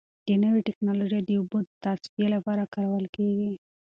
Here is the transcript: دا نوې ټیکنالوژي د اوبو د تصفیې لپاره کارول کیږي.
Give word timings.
دا 0.27 0.35
نوې 0.43 0.61
ټیکنالوژي 0.67 1.21
د 1.23 1.29
اوبو 1.39 1.57
د 1.65 1.69
تصفیې 1.83 2.27
لپاره 2.35 2.63
کارول 2.75 3.05
کیږي. 3.15 3.51